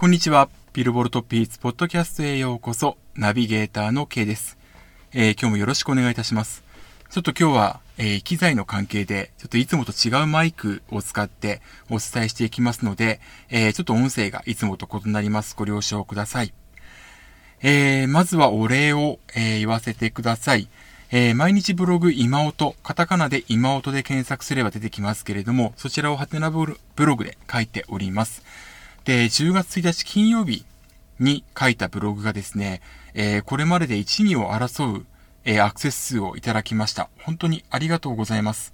[0.00, 0.48] こんにちは。
[0.72, 2.96] ビルボルトピーツポッドキャストへようこそ。
[3.16, 4.56] ナビゲーターの K です。
[5.12, 6.64] えー、今日もよろしくお願いいたします。
[7.10, 11.60] ちょっと今日は、えー、機材の関係で、ちょっといつもと違うマイクを使って
[11.90, 15.54] お伝えしていきますので、えー、ちょっと音声がいつもと異なります。
[15.54, 16.54] ご了承ください。
[17.60, 20.70] え、まずはお礼を、え、言わせてください。
[21.10, 28.42] えー、毎日ブログ今音、カタカナで今音で検索すれば出てきますけれども、そちらをハテナブログで書いております。
[29.04, 30.64] で、10月1日金曜日
[31.18, 32.80] に書いたブログがですね、
[33.14, 35.06] えー、これまでで1、2を争う、
[35.44, 37.08] えー、アクセス数をいただきました。
[37.22, 38.72] 本当にありがとうございます。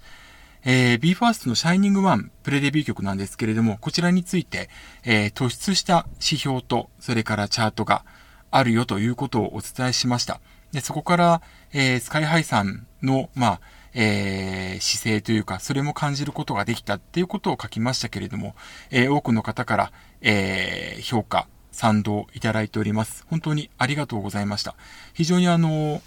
[0.65, 4.69] えー、BE:FIRST のシャイニングワンプレデビュー曲なんですけれども、こちらについて、
[5.03, 8.03] えー、突出した指標と、それからチャートが
[8.51, 10.41] あるよということをお伝えしました。
[10.71, 13.61] で、そこから、えー、スカイハイさんの、まあ、
[13.99, 18.53] えー、姿勢というか、それも感じることができたっていうことを書きましたけれども、
[18.91, 23.25] えー、多くの方から、えー、評価、賛同いただいております。
[23.27, 24.75] 本当にありがとうございました。
[25.15, 26.03] 非常にあの、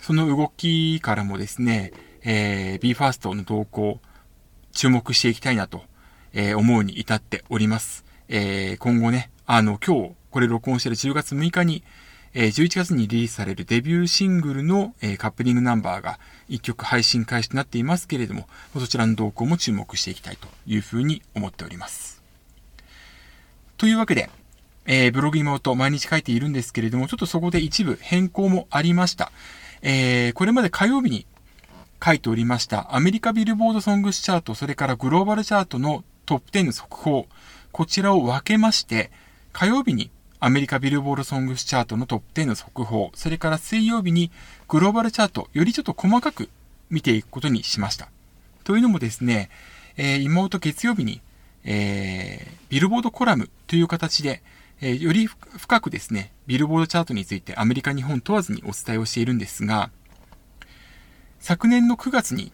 [0.00, 1.92] その動きからもですね、
[2.24, 4.00] えー、BE:FIRST の動向、
[4.72, 5.82] 注目していきたいなと、
[6.32, 8.04] え、思うに至っております。
[8.26, 11.84] え、今後ね、あの、今日、これ録音してる10月6日に、
[12.34, 16.18] え11月にリリースされるデビューシングルの、えカップリングナンバーが
[16.50, 22.22] 1曲配信開始となっていますけれども、そちらの動向も注目していきたいというふうに思っております。
[23.76, 24.30] というわけで、
[24.86, 29.30] えー、ブログ妹毎日書いているんですけれども、ちょっとそこで一部変更もありました。
[29.82, 31.26] えー、これまで火曜日に
[32.04, 37.26] 書いておりましたアメリカビルボードソングスチャート、それからグローバルチャートのトップ10の速報、
[37.72, 39.10] こちらを分けまして、
[39.52, 44.30] 火曜日にアメリカビルボードソングスチャートのトップ10の速報、それから水曜日に
[44.68, 46.48] グローバルチャート、よりちょっと細かく
[46.90, 48.08] 見ていくことにしました。
[48.62, 49.50] というのもですね、
[49.96, 51.20] えー、妹月曜日に、
[51.64, 54.42] えー、ビルボードコラムという形で、
[54.80, 59.90] えー、より深くですね、ビルボードチャートについてアメリカ、日本問わずにお伝えをしているんですが、
[61.40, 62.52] 昨年の9月に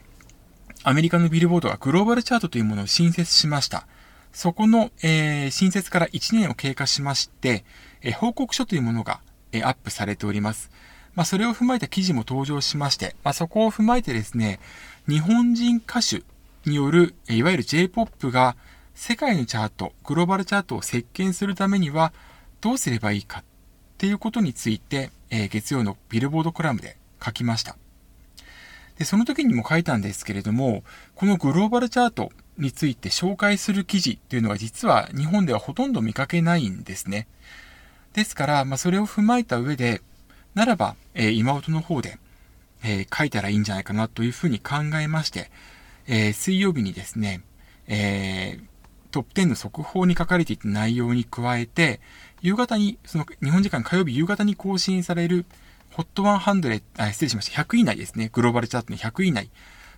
[0.85, 3.87] アメリカのビルボードがグローバルチャートというものを新設しました。
[4.35, 7.65] そこの、えー、新設から1年を経過しまして、
[8.03, 9.21] えー、報告書というものが、
[9.53, 10.71] えー、アップされております。
[11.15, 14.59] まあ、それを踏まえた記事も登場しまして、まあ、そこを踏まえてですね、
[15.09, 16.25] 日本人歌手
[16.69, 18.57] による、いわゆる J-POP が
[18.95, 22.13] 世界のチャート、グローバルチャートを席巻するためには
[22.61, 23.45] どうすればいいかっ
[23.99, 27.77] ていうことについて、えー、月曜のビルボードコラムで書きました。
[28.99, 30.83] で、その時にも書いたんですけれども、
[31.15, 37.27] このグローバルチャート、について紹介する記事っていうのは実は日本ではほとんど見かけないんですね。
[38.13, 40.01] ですから、まあ、それを踏まえた上で、
[40.55, 42.19] ならば、えー、今音の方で、
[42.85, 45.51] えー、書いたらいいんじゃないかなというふうに考えまして、
[46.07, 47.43] えー、水曜日にですね、
[47.89, 48.65] えー、
[49.11, 52.01] トップ10の速報に書かれていた内容に加えて、
[52.41, 55.45] 夕方に、その日本時間火曜日夕方に更新される
[55.97, 57.63] HOT100、あ、失礼しました。
[57.63, 58.31] 100位以内ですね。
[58.33, 59.51] グローバルチャートの100位以内。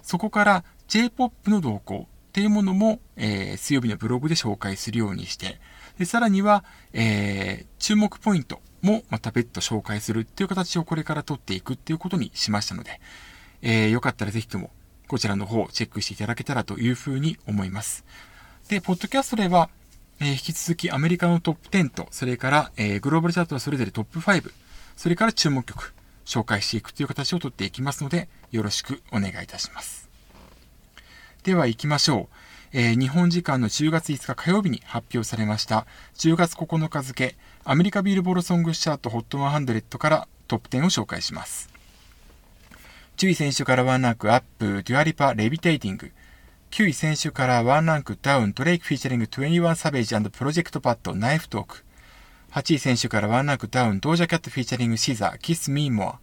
[0.03, 5.58] そこから J-POP の動向、っていうものも、えー、水曜日のブログで紹介するようにして、
[5.98, 13.00] でさらには、えー、注目ポイントもまた別途紹介するっていう形をこれから取っていくっていうことにしましたので、
[13.62, 14.70] えー、よかったらぜひとも
[15.08, 18.04] こちらの方をチェックしていただけたらというふうに思います。
[18.69, 19.70] で、ポッドキャストでは、
[20.20, 24.52] えー、引き続きアメリカのトップ10と、それから、えー、グローバルチャートはそれぞれトップ5、
[24.94, 25.94] それから注目曲、
[26.26, 30.06] 紹介していくという形をとっていきますので、よろしくお願いいたします。
[31.46, 32.36] では行きましょう。
[32.72, 35.86] えー、日本時間の10月5日火曜日に発表されました
[36.16, 41.70] 10月9日付アメリカビルボードソングチャート HOT100 からトップ10を紹介します。
[43.18, 46.10] 10位先週からワンランクアップ、デュア・リパ Levitating。
[46.72, 51.84] 9位先週からワンランクダウン、ドレイクフィーチャリング21サベージプロジェクトパッド、ナイフトーク。
[52.50, 56.19] 8位先週からワンランクダウン、ドージャキャットフィーチャリングシザー、 Kiss Me Mo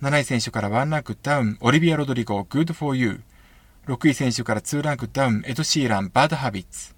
[0.00, 3.35] re。7位先週からワンランクダウン、オリビア・ロドリゴ、 Good 4 U。
[3.86, 6.96] 6位先週から2ランクダウン、エド・シーラン、 Bad Habits。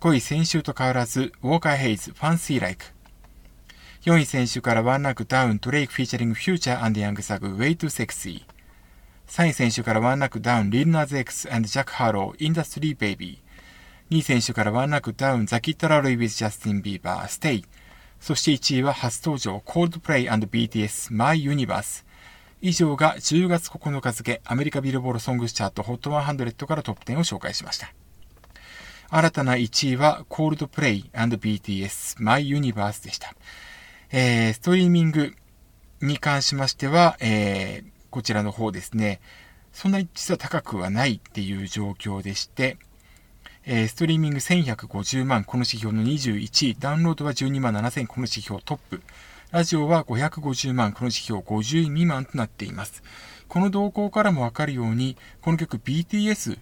[0.00, 2.86] 5位先週と変わらず、ウォーカー・ヘイズ、 Fancy Like。
[4.02, 9.32] 4位先週から1ランクダウン、ドレイク・フィーチャリング・フューチャー・ヤング・サグ、ウェイ・ト・セクシー。
[9.32, 14.16] 3位先週から1ランクダウン、リル・ナズ・ X、ジャック・ハロー、 Industry Baby。
[14.16, 17.64] 2位先週から1ランクダウン、ザ・キッド・ラロイ with ジャスティン・ビーバー、 Stay。
[18.18, 22.04] そして1位は初登場、コールドプレイ &BTS、マイ・ユニバース。
[22.66, 27.94] 以上が10月9日付アメリカビルボールソングスチャート HOT100 からトップ10を紹介しました。
[29.08, 33.36] 新たな1位はコールドプレイ &BTS My Universe でした。
[34.10, 35.36] えー、ストリーミング
[36.02, 39.20] に関しましては、えー、こちらの方ですね、
[39.72, 42.78] そんなに実は高くはないっていう状況でして、
[43.64, 49.02] えー、ストリーミング1150万、この指標の21位、ダウンロードは12万7000、この指標トップ。
[49.52, 53.04] ラジオは550万、この指標50位未満となっています。
[53.46, 56.58] この動向からもわかるように、この曲 BTS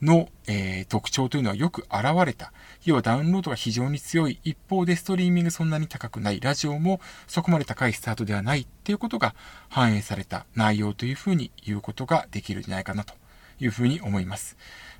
[0.00, 2.54] の、えー、特徴というのはよく現れた。
[2.86, 4.40] 要はダウンロードが非常に強い。
[4.42, 6.40] 一方でストリーミングそんなに高くない。
[6.40, 9.34] ラジオもそこまで高いスタートではないっていうことが
[9.68, 13.12] 反映された内容というふうに言うことができるんじゃないかなと
[13.60, 14.56] いうふうに思います。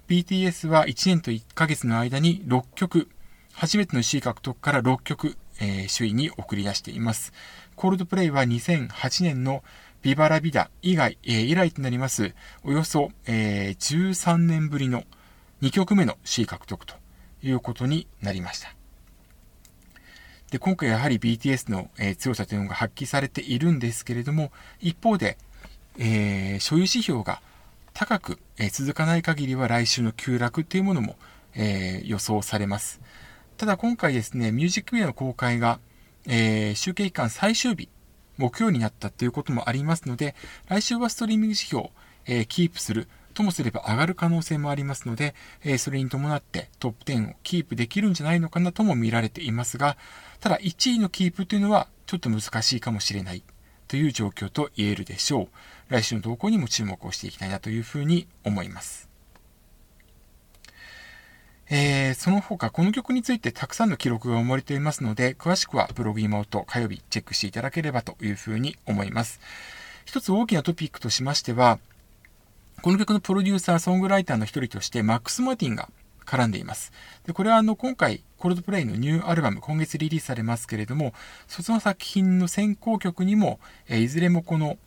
[0.08, 3.08] BTS は1年と1ヶ月の間に6曲、
[3.54, 7.32] 初めての C 獲得から6曲、えー、首位に送り出しています。
[7.76, 9.62] コールドプレイは2008年の
[10.02, 15.04] ビバラビダ以外、えー、以来となります、およそ、えー、13年ぶりの
[15.62, 16.94] 2曲目の C 獲得と
[17.42, 18.74] いうことになりました。
[20.50, 25.38] で、今回やはり BTS の、え、強さというのが発揮されているんですけれども、一方で、
[25.98, 27.40] え、所有指標が
[27.92, 31.16] 高く、え、続かない限りは来週の急落というものも、
[31.54, 33.00] え、予想されます。
[33.56, 35.78] ただ今回ですね、ミュージックビデオの公開が、
[36.26, 37.88] えー、集計期間最終日、
[38.36, 40.34] 目標になったということもありますので、
[40.68, 41.90] 来週はストリーミング指標、
[42.26, 49.96] えー、キープするともすれば上がる可能性もありますので、えー、それに伴ってトップ10をキープできるんじゃないのかなとも見られていますが、
[50.40, 53.44] ただ1位のキープというのはちょっと難しいかもしれない
[53.86, 55.48] という状況と言えるでしょう。
[55.90, 59.13] 来週の動向にも注目をしていきたいなというふうに思います。
[61.76, 69.40] えー、その他、この曲についてたくさんの記録が生まれていますので、詳しくはブログ今音火曜日チェックしていただければというふうに思います。
[70.04, 71.80] 一つ大きなトピックとしましては、
[72.82, 75.88] この曲のプロデューサー、ソングライターの一人として、マックス・マーティンが
[76.24, 76.92] 絡んでいます。
[77.26, 81.12] でこれはあの今回、コールドプレイのニューアルバム、今月リリースされますけれども、
[81.48, 84.78] その作品の先行曲にも、えいずれもこの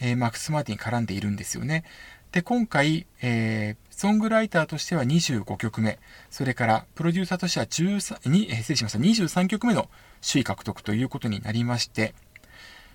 [0.00, 1.84] え、マックス・マーティン絡んでいるんですよね。
[2.32, 5.98] で、今回、えー、ソングライターとしては25曲目、
[6.30, 9.88] それからプロデューサーとしては13、に、えー、失礼しました、23曲目の
[10.26, 12.14] 首位獲得ということになりまして、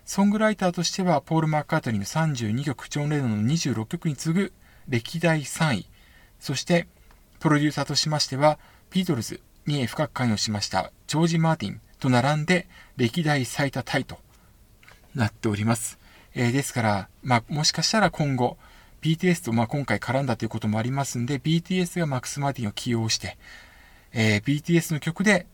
[0.05, 4.53] ソングライターとしては、ポール・マッカートニーの32曲、ジョン・レノンの26曲に次ぐ
[4.87, 5.87] 歴代3位、
[6.39, 6.87] そして、
[7.39, 8.59] プロデューサーとしましては、
[8.91, 12.67] ビートルズに深く関与しましたジョージ・マーティンと並んで
[12.97, 14.19] 歴代最多タイと
[15.15, 15.97] なっております。
[16.35, 18.57] えー、ですから、まあ、もしかしたら今後、
[19.05, 23.37] BTS とまあ今回絡んだということもありますんで、BTS がマックス・マーティンを起用して、
[24.11, 25.45] えー、BTS の曲で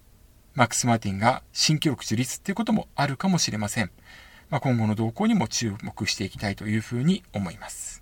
[0.55, 3.91] マックス・マーティンが新記録樹立っていうこともあるかもしれません。
[4.49, 8.01] まあ、今後の動向にも注目していきたいというふうに思います。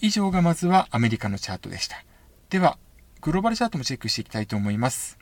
[0.00, 2.02] 以上がまずはアメリカのチャートでした。
[2.48, 2.78] では、
[3.20, 5.18] グローバルチャートもチェックしていきたいと思います。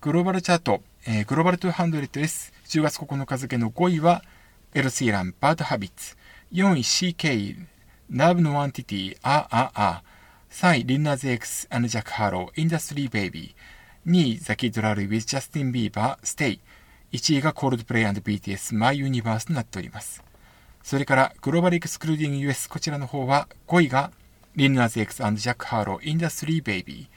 [0.00, 2.52] グローバルチャート、えー、グローバル200です。
[2.66, 4.22] 10月9日付の5位は
[4.74, 6.16] エド・シーラン、 Bad Habits。
[6.52, 10.02] 4位 CKay、Love Nwantiti, ah, ah, ah。
[10.50, 13.54] 3位リンナーズ X、アンジャック・ハロー、インダストリー・ベイビ
[14.06, 16.60] y。2位ザ・キッド・ラロイ with ジャスティン・ビーバー、 Stay。
[17.12, 20.22] 1位がコールドプレイ &BTS、 My Universe となっております。
[20.82, 24.12] それから、 Global Excluding US、こちらの方は、5位が
[24.54, 27.08] リンナーズ X& ジャック・ハロー、インダストリー・ベイビ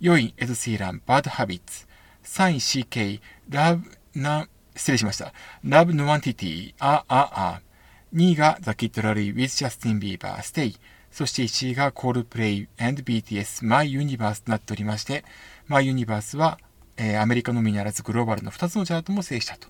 [0.00, 0.10] ー。
[0.10, 1.86] 4位、エド・シーラン、 Bad Habits。
[2.24, 5.34] 3位 CKay、Love, N、失礼しました。
[5.66, 7.69] Love Nwantiti, ah, ah, ah。
[8.12, 10.76] 2位が The Kid LAROI with Justin Bieber, Stay。
[11.12, 15.24] そして1位が Coldplay and BTS, My Universe となっておりまして、
[15.68, 16.58] My Universe は、
[16.96, 19.68] えー、アメリカのみならずグローバルの2つのチャートも制したと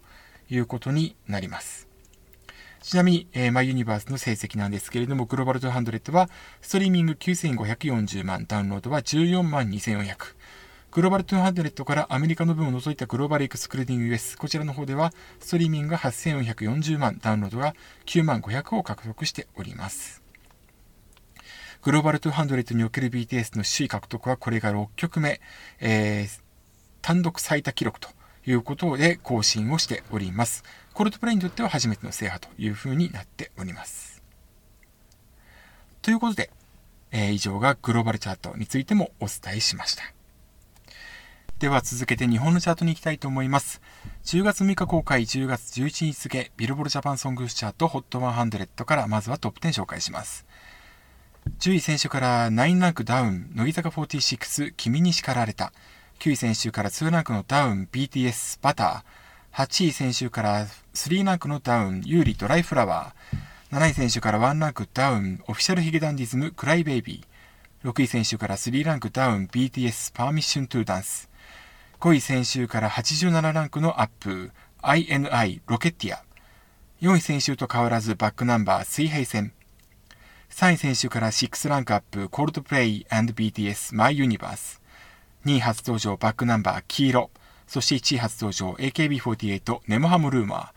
[0.49, 1.87] いうことになります。
[2.81, 6.31] ちなみに、えー、マイユニバースの成績なんですけれども、グローバル200は、
[6.62, 10.35] ストリーミング9540万、ダウンロードは14万2400。
[10.92, 20.20] グローバル200からアメリカの分を除いたグローバルエクスクルーディング US、こちらの方では、ストリーミングが8440万、ダウンロードが9万500を獲得しております。
[21.82, 25.40] グローバル200における BTS の首位獲得はこれが6曲目、
[25.78, 26.40] えー、
[27.02, 28.09] 単独最多記録と
[28.44, 30.64] いうことで更新をしております。
[30.92, 34.25] コルトプレイにとっては初めての制覇という風になっております。
[36.02, 36.50] ということで、
[37.12, 40.02] えー、以上がグローバルチャートについてもお伝えしました。
[41.61, 43.83] では続けて日本のチャートに行きたいと思います。
[44.25, 50.47] 10月6日公開、10月11日付、ビルボルジャパンソングスチャート HOT100 からまずはトップ10紹介します。
[51.59, 55.75] 10位先週から9ランクダウン、乃木坂46、君に叱られた。
[56.21, 59.62] 9位先週から2ランクのダウン、BTS、 Butter。
[59.62, 63.79] 8位先週から3ランクのダウン、優里、ドライフラワー。
[63.79, 67.90] 7位先週から1ランクダウン、 Official髭男dism、Cry Baby。
[67.90, 71.30] 6位先週から3ランクダウン、BTS、 Permission to Dance。
[72.00, 76.25] 5位先週から87ランクのアップ、INI Rocketeer。
[77.02, 79.52] 4位先週と変わらずバックナンバー水平線。
[80.49, 84.80] 3位選手から6ランクアップ、コールドプレイ &BTS My Universe。
[85.45, 87.30] 2位初登場、バックナンバー、黄色。
[87.66, 90.69] そして1位初登場、AKB48、ネモハムルーマー。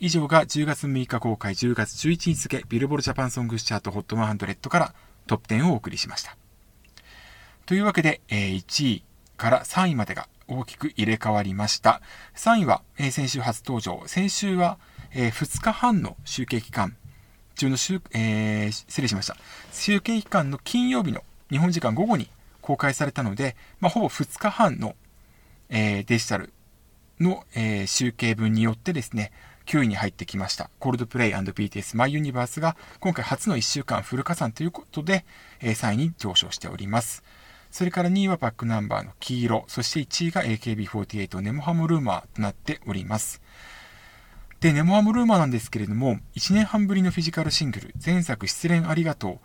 [0.00, 4.94] 以上が10月6日公開、10月11日付、ビルボルジャパンソングスチャート HOT100 から
[5.26, 6.36] トップ10をお送りしました。
[7.64, 9.04] というわけで、え、1位
[9.38, 12.00] から3位までが大きく入れ替わりました。
[12.34, 14.02] 3位は、え、先週初登場。
[14.06, 14.78] 先週は、
[15.12, 16.96] え、2日半の集計期間
[17.56, 19.36] 中の週、えー、失礼しました。
[19.72, 22.28] 集計期間の金曜日の日本時間午後に
[22.60, 24.94] 公開されたので、まあ、ほぼ2日半の、
[25.70, 26.52] えー、デジタル
[27.18, 29.32] の、えー、集計分によってですね、
[29.64, 30.70] 9位に入ってきました。
[30.78, 35.24] コールドプレイ &BTS My Universe が今回初の1週間フル加算ということで、
[35.60, 37.24] え、3位に上昇しております。
[37.70, 43.42] それから2位はバックナンバーの黄色、そして1位が AKB48 ネモハムルーマーとなっております。
[44.60, 49.38] で、ネモハムルーマーなんですけれども、1年半ぶりのフィジカルシングル、前作失恋ありがとう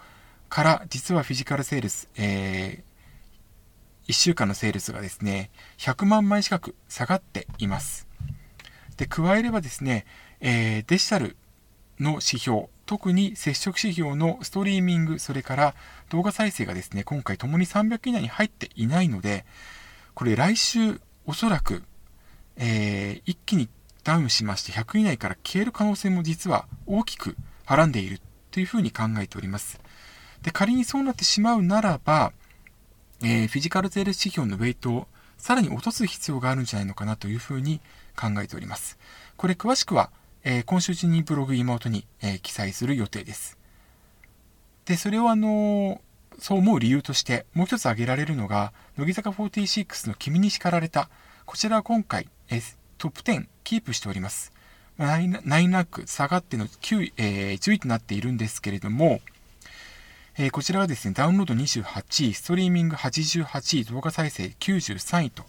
[0.50, 8.08] から、実はフィジカルセールス、えー、1週間のセールスがですね、100万枚近く下がっています。
[8.98, 10.06] で、加えればですね、
[10.40, 11.36] えー、デジタル
[12.00, 15.76] の指標、特に接触指標のストリーミング、それから
[16.10, 19.46] 動画再生がですね、今回ともに300以内に入っていないので、
[20.14, 21.84] これ来週おそらく、
[22.58, 23.70] えー、一気に
[24.04, 28.20] ダウンしまして100以内から消える可能性も実は大きくはらんでいる
[28.52, 29.80] というふうに考えております。
[30.42, 32.34] で、仮にそうなってしまうならば、
[33.24, 35.08] えー、フィジカルゼール指標のウェイトを
[35.38, 37.80] さらに落とす必要があるんじゃないのかなというふうに
[38.18, 38.98] 考えております。
[39.38, 40.12] これ詳しくは、
[40.44, 43.58] えー、今週中にブログ妹に、えー、記載する予定です。
[44.86, 46.02] で、それをあの
[46.40, 51.10] そう思う理由として、もう一つ挙げられるのが、乃木坂46の君に叱られた。
[51.46, 52.62] こちらは今回、え
[52.98, 54.52] トップ10キープしております。
[54.98, 59.22] 9ランク下がっての9、えー、10位となっているんですけれども、
[60.38, 65.46] えー、こちらはですね、ダウンロード28位、ストリーミング88位、動画再生93位と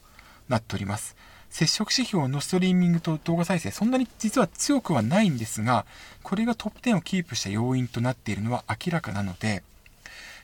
[0.49, 1.17] なっております。
[1.53, 5.85] 接触指標のストリーミングと動画再生、そんなに実は強くはないんですが、
[6.23, 9.63] これがトップ10をキープした要因となっているのは明らかなので、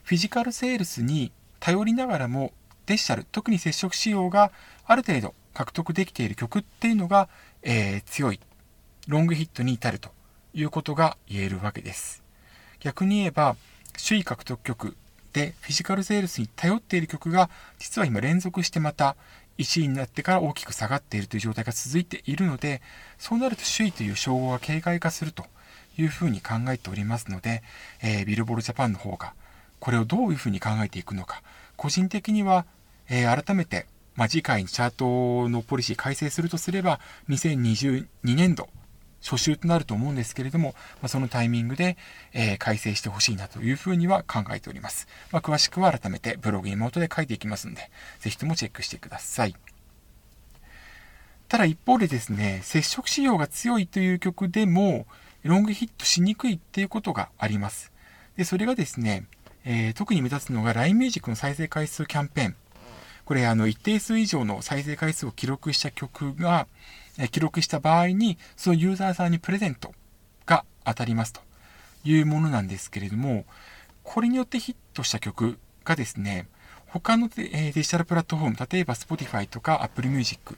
[0.05, 2.53] フィジカルセールスに頼りながらも、
[2.85, 4.53] デジタル、特に接触仕様が
[4.85, 7.31] ある程度獲得できている曲っていうのが、
[7.63, 8.41] えー、強い、
[9.07, 10.11] ロングヒットに至ると
[10.53, 12.23] いうことが言えるわけです。
[12.81, 13.57] 逆に言えば、
[13.97, 14.95] 首位獲得曲
[15.33, 17.49] でフィジカルセールスに頼っている曲が、
[17.79, 19.17] 実は今連続してまた
[19.59, 22.81] 1位になってから大きく下がっているという状態が続いているので、
[23.19, 25.45] そうなると首位という称号は形骸化すると
[25.97, 27.63] いうふうに考えておりますので、
[28.03, 29.35] えー、ビルボールジャパンの方が、
[29.81, 31.43] これをどういうふうに考えていくのか、
[31.77, 32.67] 個人的には、
[33.09, 38.69] えー、改めて、まあ、次回にチャートのポリシー改正するとすれば、2022年度
[39.23, 41.97] 初秋となると思うんですけれども、まあ、そのタイミングで、
[42.33, 45.09] えー、改正してほしいなというふうには考えております。
[45.33, 49.55] まあ、詳しくは改めてブログ妹で書いていきますので、ぜひともチェックしてください。
[51.49, 55.07] ただ一方でですね、接触仕様が強いという曲でも、
[55.43, 57.91] ロングヒットしにくいっていうことがあります。
[58.37, 59.25] で、それがですね、
[59.65, 62.57] えー、特に目立つのが LINE Music の再生回数キャンペーン。
[63.25, 66.67] これ、あの、一定数以上の再生回数を記録した曲が、
[67.27, 69.93] 記録した場合に、そのユーザーさんにプレゼント
[70.47, 71.41] が当たりますと
[72.05, 73.45] いうものなんですけれども、
[74.05, 76.47] これによってヒットした曲がですね、
[76.87, 80.57] 他のデジタルプラットフォーム、例えば Spotify とか Apple Music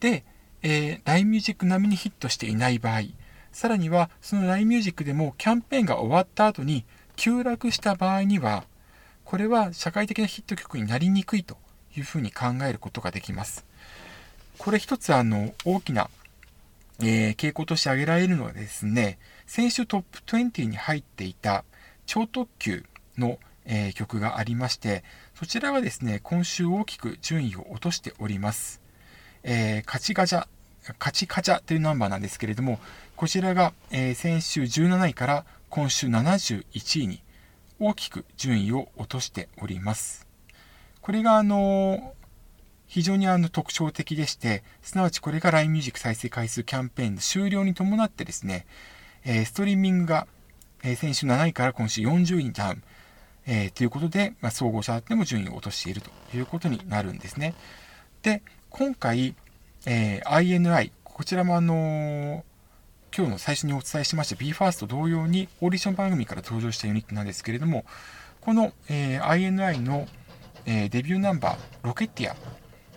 [0.00, 0.24] で、
[0.62, 3.02] えー、LINE Music 並みにヒットしていない場合、
[3.52, 6.84] さらにはその LINE Music でもキャンペーンが終わった後に
[7.16, 8.64] 急落した場合には、
[9.24, 11.56] これは社会的なヒット曲になりにくいと
[11.96, 13.64] いうふうに考えることができます。
[14.60, 16.10] これ一つあの、大きな、
[17.00, 21.64] えー、傾向として挙げられるのはですね、先週トップ20に入っていた
[22.04, 22.84] 超特急
[23.16, 25.02] の、えー、曲がありまして、
[25.34, 28.82] そちらはですね、今週大きく順位を落としております。
[29.44, 30.46] えー、カチガチャ、
[30.98, 32.80] カチカチャというナンバーなんですけれども、
[33.16, 37.22] こちらが、えー、先週17位から今週71位に
[37.78, 40.26] 大きく順位を落としております。
[41.00, 42.12] これがあの
[42.90, 48.66] 非常にあの特徴的でして、すなわちこれが LINE Music 再生回数キャンペーンの終了に伴ってですね、
[49.24, 50.26] え、ストリーミングが、
[50.82, 52.82] え、先週7位から今週40位にダウン、
[53.46, 57.54] え、ということで、ま、総合者でも順位を落としているということになるんですね。
[58.22, 59.36] で、今回、
[59.86, 62.44] え INI、こちらもあの
[63.16, 67.84] 今日の最初にお伝えしました BE:FIRST 同様にオーディション番組から登場したユニットなんですけれども、
[68.40, 70.08] この、え INI の、
[70.66, 72.34] えデビューナンバー、ロケティア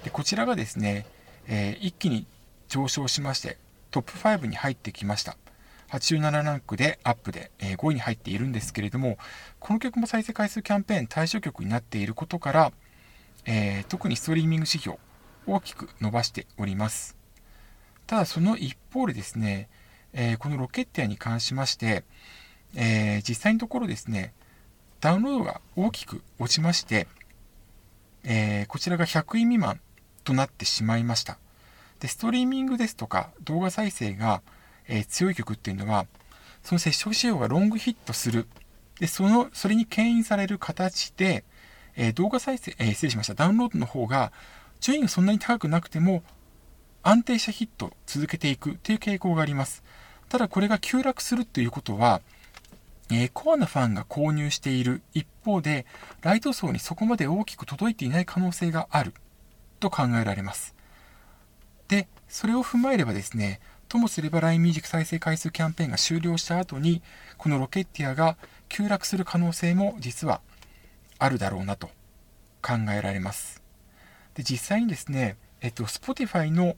[0.04, 1.06] でこちらがですね、
[1.48, 2.26] えー、一気に
[2.68, 3.58] 上昇しまして
[3.92, 5.38] トップ5に入ってきました
[5.94, 9.20] 87ランクでアップで、え5位に入っているんですけれども、
[9.60, 12.72] この曲も再生回数キャンペーン対象曲になっていることから、
[13.46, 14.98] えー、特にストリーミング指標
[15.46, 17.16] 大きく伸ばしております。
[18.08, 19.70] ただその一方でですね、
[20.14, 22.04] え、このロケッティアに関しまして、
[22.76, 24.34] え、実際のところですね、
[25.00, 27.08] ダウンロードが大きく落ちまして、
[28.24, 29.80] えこちらが100位未満
[30.24, 31.38] となってしまいました。
[32.00, 34.42] で、ストリーミングですとか動画再生が、
[34.88, 36.06] えー、強い曲っていうのは、
[36.64, 38.48] その接触仕様がロングヒットする。
[39.00, 41.44] で、その、それに牽引される形で、
[41.96, 43.34] えー、動画再生、えー、失礼しました。
[43.34, 44.32] ダウンロードの方が、
[44.80, 46.24] 順位がそんなに高くなくても、
[47.04, 49.84] 安定したヒットを続けていくという傾向があります。
[50.30, 52.22] ただこれが急落するということは、
[53.12, 55.86] え、コアなファンが購入している一方で、
[56.22, 59.14] ライト層にそこまで大きく届いていない可能性がある
[59.84, 60.76] と考えられます。
[61.90, 63.60] で、それを踏まえればですね、
[63.90, 67.02] ともすれば LINE ミュージック再生回数キャンペーンが終了した後に、
[67.38, 68.38] このロケッティアが
[68.70, 70.42] 急落する可能性も実は
[71.20, 71.88] あるだろうなと
[72.62, 73.62] 考えられます。
[74.34, 76.76] で、実際にですね、えっと、Spotify の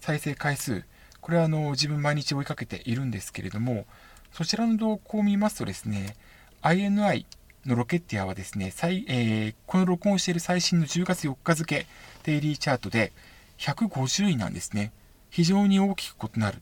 [0.00, 0.84] 再生回数、
[1.20, 3.86] これはあの自分毎日追いかけているんですけれども、
[4.32, 6.16] そちらの動向を見ますとですね、
[6.62, 7.26] INI
[7.66, 11.86] のロケッティアはですね、最えー、この録音している最新の10月4日付
[12.24, 13.12] デイリーチャートで
[13.58, 14.92] 150位なんですね。
[15.30, 16.58] 非常に大きく異なる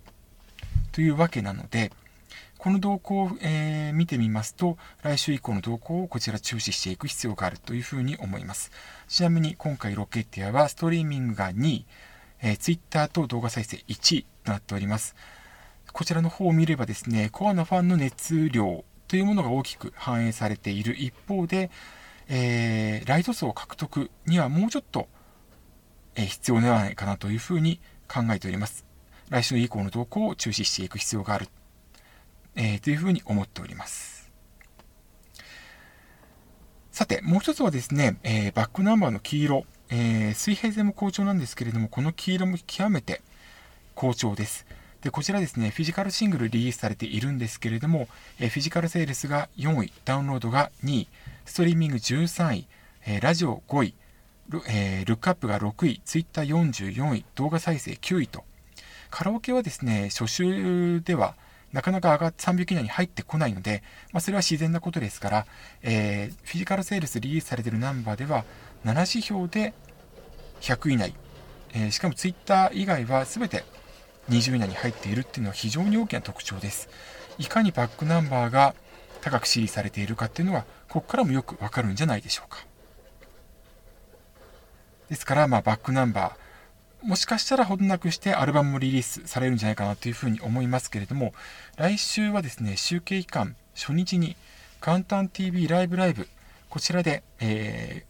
[0.93, 1.91] というわけなので、
[2.59, 8.71] この動向を、えー、見てみますと、来週以降の動向をこちら注視していく必要があるというふうに思います。
[9.09, 11.87] ちなみに今回ロケッティアはストリーミングが2位、
[12.41, 15.17] えー、Twitter と動画再生1位となっております。
[15.93, 21.71] こちらの方を見ればですね、コアなファンの熱量というものが大きく反映されている一方で、
[22.29, 25.09] えー、ライト層獲得にはもうちょっと、
[26.17, 28.85] え、必要ではないかなというふうに考えております。
[29.31, 31.49] 来週以降の動向を注視していく必要がある、
[32.55, 34.31] えー、というふうに思っております。
[36.91, 43.23] さて、もう一つはですね、えー、バックナンバーの黄色、えー、水平線も好調なんですけれども、この黄色も極めて
[43.95, 44.67] 好調です。
[45.01, 48.09] で、こちらですね、フィジカルシングルリリースされているんですけれども、
[48.39, 51.09] えフィジカルセールスが4位、ダウンロードが2位、
[51.45, 52.69] ストリーミング13位、
[53.07, 53.95] えラジオ5位、
[54.69, 58.45] えー、ルックアップが6位、ツイッター44位、動画再生9位と、
[59.11, 61.35] カラオケはですね、初週では
[61.73, 65.47] なかなか上がって300以内に入ってこないので、まあ、それは自然なことですから、
[65.83, 68.45] えー、フィジカルセールスリリースされているナンバーでは、
[68.85, 69.73] 7指標で
[70.61, 71.15] 100以内、
[71.73, 73.65] えー、しかもツイッター以外は全て
[74.29, 76.89] 20位以内に入っているっていうのは非常に大きな特徴です。
[77.39, 78.75] いかにバックナンバーが
[79.23, 82.67] 高く支持されているかっていうのは、ここからもよくわかるんじゃないでしょうか。
[85.09, 91.35] ですから、まあ、バックナンバー、もしかしたらほどなくしてアルバムもリリースされるんじゃないかなというふうに思いますけれども、
[91.77, 94.37] 来週はですね、集計期間初日に、
[94.81, 96.29] カウンタン TV ライブライブ、
[96.69, 98.05] こちらで、え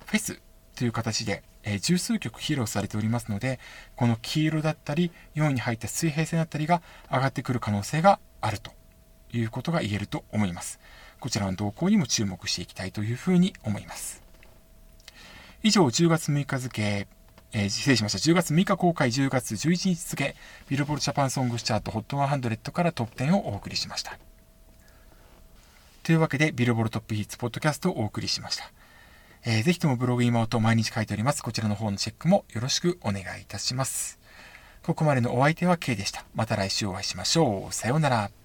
[0.00, 0.40] ー、フェス
[0.76, 3.58] という形で、えー、十数曲披露されておりますので、
[3.96, 8.70] この黄色だったり、4位に入った水平線だったりが上がってくる可能性があると
[9.32, 10.78] いうことが言えると思います。
[11.18, 14.27] こちらの動向にも注目していきたいというふうに思います。
[15.62, 17.08] 以上、10月6日付、
[17.52, 18.18] えー、失礼しました。
[18.18, 20.36] 10月6日公開、10月11日付、
[20.68, 24.18] ビルボールジャパンソングスチャート HOT100 からトップ10をお送りしました。
[26.04, 28.70] というわけで、ビルボールトップヒッツポッドキャストをお送りしました。
[29.44, 31.42] えー、ぜひともブログ今音毎日書いております。
[31.42, 34.18] こちらの方のチェックもよろしくお願いいたします。
[34.82, 36.24] ここまでのお相手は K でした。
[36.34, 37.74] また来週お会いしましょう。
[37.74, 38.37] さようなら。